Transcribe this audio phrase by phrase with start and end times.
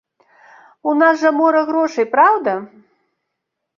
[0.91, 2.57] У нас жа мора грошай, праўда?